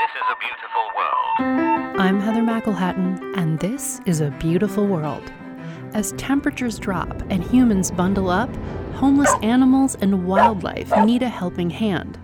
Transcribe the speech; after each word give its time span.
This 0.00 0.16
is 0.16 0.28
a 0.32 0.36
beautiful 0.40 0.86
world. 0.96 2.00
I'm 2.00 2.20
Heather 2.20 2.40
McElhatton, 2.40 3.36
and 3.36 3.58
this 3.58 4.00
is 4.06 4.22
a 4.22 4.30
beautiful 4.30 4.86
world. 4.86 5.30
As 5.92 6.12
temperatures 6.12 6.78
drop 6.78 7.20
and 7.28 7.44
humans 7.44 7.90
bundle 7.90 8.30
up, 8.30 8.48
homeless 8.94 9.30
animals 9.42 9.96
and 9.96 10.26
wildlife 10.26 10.90
need 11.04 11.22
a 11.22 11.28
helping 11.28 11.68
hand. 11.68 12.18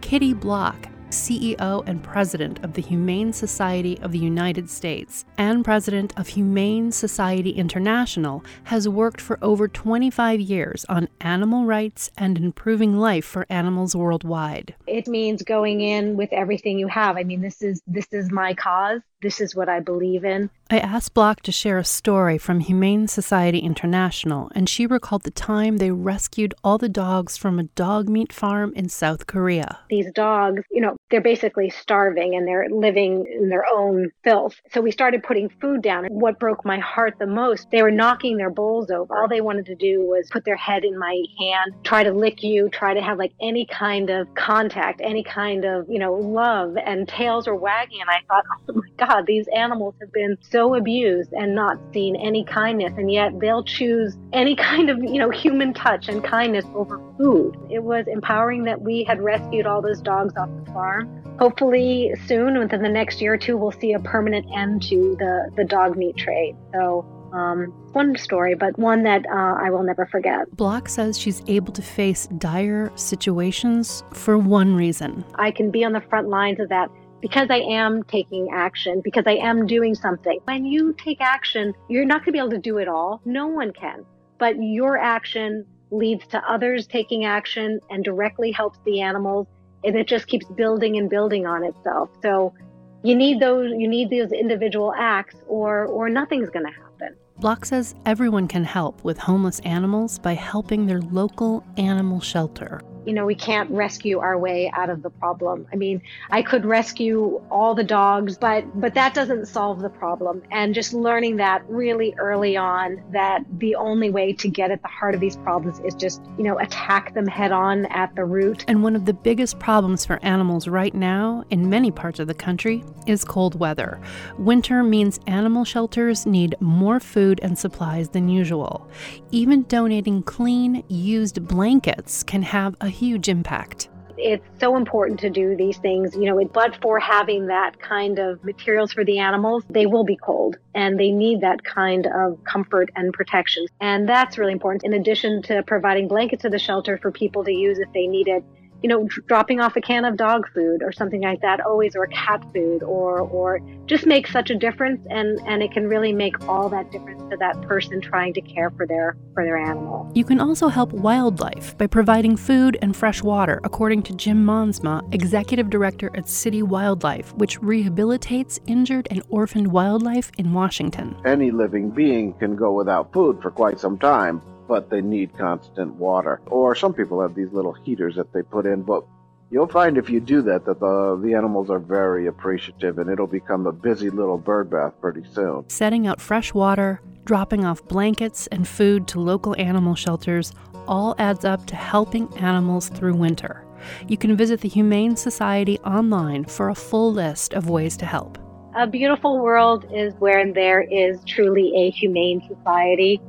Kitty 0.00 0.34
Block 0.34 0.88
CEO 1.10 1.86
and 1.86 2.02
President 2.02 2.64
of 2.64 2.74
the 2.74 2.82
Humane 2.82 3.32
Society 3.32 3.98
of 4.00 4.12
the 4.12 4.18
United 4.18 4.70
States 4.70 5.24
and 5.38 5.64
President 5.64 6.12
of 6.16 6.28
Humane 6.28 6.92
Society 6.92 7.50
International, 7.50 8.44
has 8.64 8.88
worked 8.88 9.20
for 9.20 9.38
over 9.42 9.68
25 9.68 10.40
years 10.40 10.84
on 10.88 11.08
animal 11.20 11.64
rights 11.64 12.10
and 12.16 12.38
improving 12.38 12.98
life 12.98 13.24
for 13.24 13.46
animals 13.48 13.94
worldwide. 13.94 14.74
It 14.86 15.06
means 15.08 15.42
going 15.42 15.80
in 15.80 16.16
with 16.16 16.32
everything 16.32 16.78
you 16.78 16.88
have. 16.88 17.16
I 17.16 17.24
mean, 17.24 17.40
this 17.40 17.62
is 17.62 17.82
this 17.86 18.06
is 18.12 18.30
my 18.30 18.54
cause. 18.54 19.00
This 19.22 19.40
is 19.40 19.54
what 19.54 19.68
I 19.68 19.80
believe 19.80 20.24
in. 20.24 20.48
I 20.70 20.78
asked 20.78 21.12
Block 21.12 21.42
to 21.42 21.52
share 21.52 21.76
a 21.76 21.84
story 21.84 22.38
from 22.38 22.60
Humane 22.60 23.06
Society 23.06 23.58
International, 23.58 24.50
and 24.54 24.68
she 24.68 24.86
recalled 24.86 25.24
the 25.24 25.30
time 25.30 25.76
they 25.76 25.90
rescued 25.90 26.54
all 26.64 26.78
the 26.78 26.88
dogs 26.88 27.36
from 27.36 27.58
a 27.58 27.64
dog 27.64 28.08
meat 28.08 28.32
farm 28.32 28.72
in 28.74 28.88
South 28.88 29.26
Korea. 29.26 29.80
These 29.90 30.10
dogs, 30.12 30.62
you 30.70 30.80
know, 30.80 30.96
they're 31.10 31.20
basically 31.20 31.70
starving 31.70 32.34
and 32.34 32.46
they're 32.46 32.68
living 32.70 33.26
in 33.26 33.48
their 33.48 33.64
own 33.72 34.10
filth. 34.22 34.54
So 34.72 34.80
we 34.80 34.90
started 34.90 35.22
putting 35.22 35.48
food 35.60 35.82
down. 35.82 36.04
And 36.04 36.20
what 36.20 36.38
broke 36.38 36.64
my 36.64 36.78
heart 36.78 37.16
the 37.18 37.26
most, 37.26 37.70
they 37.70 37.82
were 37.82 37.90
knocking 37.90 38.36
their 38.36 38.50
bowls 38.50 38.90
over. 38.90 39.16
All 39.16 39.28
they 39.28 39.40
wanted 39.40 39.66
to 39.66 39.74
do 39.74 40.00
was 40.00 40.28
put 40.30 40.44
their 40.44 40.56
head 40.56 40.84
in 40.84 40.98
my 40.98 41.22
hand, 41.38 41.74
try 41.84 42.04
to 42.04 42.12
lick 42.12 42.42
you, 42.42 42.68
try 42.68 42.94
to 42.94 43.00
have 43.00 43.18
like 43.18 43.32
any 43.40 43.66
kind 43.66 44.10
of 44.10 44.32
contact, 44.34 45.00
any 45.02 45.24
kind 45.24 45.64
of, 45.64 45.88
you 45.88 45.98
know, 45.98 46.14
love, 46.14 46.76
and 46.76 47.08
tails 47.08 47.46
were 47.46 47.56
wagging. 47.56 48.00
And 48.00 48.10
I 48.10 48.20
thought, 48.28 48.44
oh 48.68 48.74
my 48.74 48.88
God 49.00 49.26
these 49.26 49.48
animals 49.48 49.94
have 50.00 50.12
been 50.12 50.36
so 50.40 50.74
abused 50.74 51.32
and 51.32 51.54
not 51.54 51.78
seen 51.92 52.16
any 52.16 52.44
kindness, 52.44 52.92
and 52.96 53.10
yet 53.10 53.38
they'll 53.40 53.64
choose 53.64 54.16
any 54.32 54.54
kind 54.70 54.90
of, 54.90 54.98
you 54.98 55.18
know, 55.18 55.30
human 55.30 55.72
touch 55.72 56.08
and 56.08 56.22
kindness 56.22 56.64
over 56.74 57.00
food. 57.18 57.56
It 57.70 57.82
was 57.82 58.06
empowering 58.06 58.64
that 58.64 58.82
we 58.82 59.04
had 59.04 59.20
rescued 59.20 59.66
all 59.66 59.82
those 59.82 60.00
dogs 60.00 60.34
off 60.36 60.50
the 60.64 60.72
farm. 60.72 61.16
Hopefully, 61.38 62.12
soon, 62.26 62.58
within 62.58 62.82
the 62.82 62.88
next 62.88 63.20
year 63.22 63.34
or 63.34 63.38
two, 63.38 63.56
we'll 63.56 63.72
see 63.72 63.94
a 63.94 63.98
permanent 63.98 64.46
end 64.54 64.82
to 64.82 65.16
the, 65.18 65.50
the 65.56 65.64
dog 65.64 65.96
meat 65.96 66.16
trade. 66.16 66.54
So, 66.72 67.06
um, 67.32 67.72
one 67.92 68.16
story, 68.16 68.54
but 68.54 68.78
one 68.78 69.02
that 69.04 69.24
uh, 69.26 69.54
I 69.58 69.70
will 69.70 69.82
never 69.82 70.06
forget. 70.06 70.54
Block 70.56 70.88
says 70.88 71.18
she's 71.18 71.42
able 71.46 71.72
to 71.72 71.82
face 71.82 72.26
dire 72.38 72.92
situations 72.94 74.04
for 74.12 74.38
one 74.38 74.74
reason. 74.74 75.24
I 75.36 75.50
can 75.50 75.70
be 75.70 75.84
on 75.84 75.92
the 75.92 76.00
front 76.02 76.28
lines 76.28 76.60
of 76.60 76.68
that 76.68 76.90
because 77.20 77.48
I 77.50 77.58
am 77.58 78.02
taking 78.04 78.48
action, 78.52 79.00
because 79.02 79.24
I 79.26 79.32
am 79.34 79.66
doing 79.66 79.94
something. 79.94 80.40
When 80.44 80.64
you 80.64 80.94
take 80.94 81.20
action, 81.20 81.74
you're 81.88 82.04
not 82.04 82.20
going 82.20 82.26
to 82.26 82.32
be 82.32 82.38
able 82.38 82.50
to 82.50 82.58
do 82.58 82.78
it 82.78 82.88
all. 82.88 83.20
No 83.24 83.46
one 83.46 83.72
can. 83.72 84.04
But 84.38 84.56
your 84.58 84.96
action 84.96 85.66
leads 85.90 86.26
to 86.28 86.38
others 86.50 86.86
taking 86.86 87.24
action 87.24 87.80
and 87.90 88.04
directly 88.04 88.52
helps 88.52 88.78
the 88.84 89.00
animals. 89.00 89.46
And 89.84 89.96
it 89.96 90.06
just 90.06 90.26
keeps 90.26 90.46
building 90.46 90.96
and 90.96 91.08
building 91.10 91.46
on 91.46 91.64
itself. 91.64 92.10
So 92.22 92.54
you 93.02 93.14
need 93.14 93.40
those, 93.40 93.72
you 93.76 93.88
need 93.88 94.10
those 94.10 94.32
individual 94.32 94.92
acts 94.96 95.36
or, 95.46 95.86
or 95.86 96.08
nothing's 96.08 96.50
going 96.50 96.66
to 96.66 96.72
happen. 96.72 97.16
Block 97.38 97.64
says 97.64 97.94
everyone 98.04 98.46
can 98.48 98.64
help 98.64 99.02
with 99.02 99.18
homeless 99.18 99.60
animals 99.60 100.18
by 100.18 100.34
helping 100.34 100.86
their 100.86 101.00
local 101.00 101.64
animal 101.78 102.20
shelter 102.20 102.82
you 103.06 103.12
know, 103.12 103.26
we 103.26 103.34
can't 103.34 103.70
rescue 103.70 104.18
our 104.18 104.38
way 104.38 104.70
out 104.74 104.90
of 104.90 105.02
the 105.02 105.10
problem. 105.10 105.66
I 105.72 105.76
mean, 105.76 106.02
I 106.30 106.42
could 106.42 106.64
rescue 106.64 107.40
all 107.50 107.74
the 107.74 107.84
dogs, 107.84 108.36
but 108.36 108.64
but 108.80 108.94
that 108.94 109.14
doesn't 109.14 109.46
solve 109.46 109.80
the 109.80 109.88
problem. 109.88 110.42
And 110.50 110.74
just 110.74 110.92
learning 110.92 111.36
that 111.36 111.62
really 111.68 112.14
early 112.18 112.56
on 112.56 113.02
that 113.12 113.44
the 113.58 113.74
only 113.74 114.10
way 114.10 114.32
to 114.34 114.48
get 114.48 114.70
at 114.70 114.82
the 114.82 114.88
heart 114.88 115.14
of 115.14 115.20
these 115.20 115.36
problems 115.36 115.80
is 115.80 115.94
just, 115.94 116.20
you 116.36 116.44
know, 116.44 116.58
attack 116.58 117.14
them 117.14 117.26
head 117.26 117.52
on 117.52 117.86
at 117.86 118.14
the 118.16 118.24
root. 118.24 118.64
And 118.68 118.82
one 118.82 118.96
of 118.96 119.06
the 119.06 119.14
biggest 119.14 119.58
problems 119.58 120.04
for 120.04 120.22
animals 120.22 120.68
right 120.68 120.94
now 120.94 121.44
in 121.50 121.70
many 121.70 121.90
parts 121.90 122.18
of 122.18 122.26
the 122.26 122.34
country 122.34 122.84
is 123.06 123.24
cold 123.24 123.58
weather. 123.58 124.00
Winter 124.38 124.82
means 124.82 125.18
animal 125.26 125.64
shelters 125.64 126.26
need 126.26 126.54
more 126.60 127.00
food 127.00 127.40
and 127.42 127.58
supplies 127.58 128.10
than 128.10 128.28
usual. 128.28 128.88
Even 129.30 129.62
donating 129.64 130.22
clean, 130.22 130.84
used 130.88 131.46
blankets 131.46 132.22
can 132.22 132.42
have 132.42 132.76
a 132.80 132.89
huge 132.90 133.28
impact. 133.28 133.88
It's 134.16 134.44
so 134.60 134.76
important 134.76 135.18
to 135.20 135.30
do 135.30 135.56
these 135.56 135.78
things, 135.78 136.14
you 136.14 136.26
know, 136.26 136.44
but 136.44 136.76
for 136.82 136.98
having 137.00 137.46
that 137.46 137.80
kind 137.80 138.18
of 138.18 138.44
materials 138.44 138.92
for 138.92 139.02
the 139.02 139.18
animals, 139.18 139.64
they 139.70 139.86
will 139.86 140.04
be 140.04 140.16
cold 140.16 140.56
and 140.74 141.00
they 141.00 141.10
need 141.10 141.40
that 141.40 141.64
kind 141.64 142.06
of 142.06 142.42
comfort 142.44 142.90
and 142.96 143.14
protection. 143.14 143.66
And 143.80 144.06
that's 144.06 144.36
really 144.36 144.52
important. 144.52 144.84
In 144.84 144.92
addition 144.92 145.40
to 145.44 145.62
providing 145.62 146.06
blankets 146.06 146.42
to 146.42 146.50
the 146.50 146.58
shelter 146.58 146.98
for 146.98 147.10
people 147.10 147.44
to 147.44 147.52
use 147.52 147.78
if 147.78 147.90
they 147.94 148.06
need 148.06 148.28
it, 148.28 148.44
you 148.82 148.88
know, 148.88 149.06
dropping 149.26 149.60
off 149.60 149.76
a 149.76 149.80
can 149.80 150.04
of 150.04 150.16
dog 150.16 150.48
food 150.52 150.82
or 150.82 150.92
something 150.92 151.22
like 151.22 151.40
that 151.42 151.60
always, 151.60 151.94
or 151.96 152.06
cat 152.06 152.44
food, 152.52 152.82
or 152.82 153.20
or 153.20 153.60
just 153.86 154.06
makes 154.06 154.32
such 154.32 154.50
a 154.50 154.54
difference, 154.54 155.00
and 155.10 155.40
and 155.46 155.62
it 155.62 155.72
can 155.72 155.86
really 155.86 156.12
make 156.12 156.48
all 156.48 156.68
that 156.68 156.90
difference 156.90 157.22
to 157.30 157.36
that 157.36 157.60
person 157.62 158.00
trying 158.00 158.32
to 158.34 158.40
care 158.40 158.70
for 158.70 158.86
their 158.86 159.16
for 159.34 159.44
their 159.44 159.56
animal. 159.56 160.10
You 160.14 160.24
can 160.24 160.40
also 160.40 160.68
help 160.68 160.92
wildlife 160.92 161.76
by 161.78 161.86
providing 161.86 162.36
food 162.36 162.78
and 162.82 162.96
fresh 162.96 163.22
water, 163.22 163.60
according 163.64 164.02
to 164.04 164.14
Jim 164.14 164.44
Monsma, 164.44 165.02
executive 165.14 165.70
director 165.70 166.10
at 166.14 166.28
City 166.28 166.62
Wildlife, 166.62 167.34
which 167.34 167.60
rehabilitates 167.60 168.58
injured 168.66 169.08
and 169.10 169.22
orphaned 169.28 169.68
wildlife 169.72 170.30
in 170.38 170.52
Washington. 170.52 171.16
Any 171.24 171.50
living 171.50 171.90
being 171.90 172.34
can 172.34 172.56
go 172.56 172.72
without 172.72 173.12
food 173.12 173.40
for 173.42 173.50
quite 173.50 173.78
some 173.78 173.98
time 173.98 174.42
but 174.70 174.88
they 174.88 175.00
need 175.00 175.36
constant 175.36 175.92
water. 175.96 176.40
Or 176.46 176.76
some 176.76 176.94
people 176.94 177.20
have 177.20 177.34
these 177.34 177.52
little 177.52 177.72
heaters 177.72 178.14
that 178.14 178.32
they 178.32 178.42
put 178.42 178.66
in, 178.66 178.82
but 178.82 179.02
you'll 179.50 179.66
find 179.66 179.98
if 179.98 180.08
you 180.08 180.20
do 180.20 180.42
that 180.42 180.64
that 180.66 180.78
the 180.78 181.20
the 181.20 181.34
animals 181.34 181.70
are 181.70 181.80
very 181.80 182.28
appreciative 182.28 182.98
and 182.98 183.10
it'll 183.10 183.26
become 183.26 183.66
a 183.66 183.72
busy 183.72 184.10
little 184.10 184.38
bird 184.38 184.70
bath 184.70 184.92
pretty 185.00 185.24
soon. 185.34 185.68
Setting 185.68 186.06
out 186.06 186.20
fresh 186.20 186.54
water, 186.54 187.02
dropping 187.24 187.64
off 187.64 187.84
blankets 187.88 188.46
and 188.52 188.68
food 188.68 189.08
to 189.08 189.18
local 189.18 189.56
animal 189.58 189.96
shelters 189.96 190.52
all 190.86 191.16
adds 191.18 191.44
up 191.44 191.66
to 191.66 191.74
helping 191.74 192.32
animals 192.38 192.90
through 192.90 193.14
winter. 193.14 193.64
You 194.06 194.18
can 194.18 194.36
visit 194.36 194.60
the 194.60 194.68
Humane 194.68 195.16
Society 195.16 195.80
online 195.80 196.44
for 196.44 196.68
a 196.68 196.76
full 196.76 197.12
list 197.12 197.54
of 197.54 197.68
ways 197.68 197.96
to 197.96 198.06
help. 198.06 198.38
A 198.76 198.86
beautiful 198.86 199.40
world 199.40 199.84
is 199.92 200.14
where 200.20 200.52
there 200.52 200.82
is 200.82 201.24
truly 201.24 201.72
a 201.74 201.90
humane 201.90 202.40
society 202.46 203.20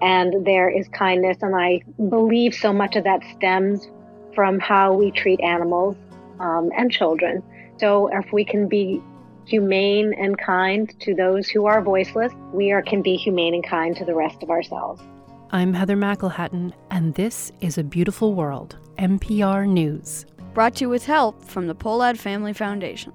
and 0.00 0.44
there 0.46 0.68
is 0.68 0.88
kindness. 0.88 1.38
And 1.42 1.54
I 1.54 1.80
believe 2.08 2.54
so 2.54 2.72
much 2.72 2.96
of 2.96 3.04
that 3.04 3.22
stems 3.36 3.88
from 4.34 4.58
how 4.58 4.92
we 4.92 5.10
treat 5.10 5.40
animals 5.40 5.96
um, 6.40 6.70
and 6.76 6.90
children. 6.90 7.42
So 7.78 8.08
if 8.08 8.32
we 8.32 8.44
can 8.44 8.68
be 8.68 9.02
humane 9.46 10.12
and 10.18 10.36
kind 10.38 10.92
to 11.00 11.14
those 11.14 11.48
who 11.48 11.66
are 11.66 11.80
voiceless, 11.80 12.32
we 12.52 12.72
are, 12.72 12.82
can 12.82 13.02
be 13.02 13.16
humane 13.16 13.54
and 13.54 13.66
kind 13.66 13.96
to 13.96 14.04
the 14.04 14.14
rest 14.14 14.42
of 14.42 14.50
ourselves. 14.50 15.02
I'm 15.50 15.72
Heather 15.72 15.96
McElhatton, 15.96 16.72
and 16.90 17.14
this 17.14 17.52
is 17.60 17.78
A 17.78 17.84
Beautiful 17.84 18.34
World, 18.34 18.76
NPR 18.98 19.68
News. 19.68 20.26
Brought 20.54 20.76
to 20.76 20.84
you 20.84 20.88
with 20.88 21.06
help 21.06 21.44
from 21.44 21.68
the 21.68 21.74
Pohlad 21.74 22.18
Family 22.18 22.52
Foundation. 22.52 23.12